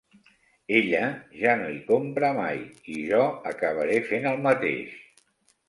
[0.77, 1.01] Ella
[1.41, 2.65] ja no hi compra mai,
[2.95, 5.01] i jo acabaré fent el mateix.